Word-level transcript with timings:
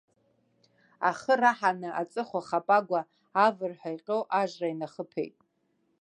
Ахы 1.09 1.33
раҳаны, 1.41 1.89
аҵыхәа 2.01 2.41
хапагәа 2.47 3.01
авырҳәа 3.45 3.89
иҟьо, 3.95 4.17
ажра 4.39 4.67
инахыԥеит. 4.73 5.35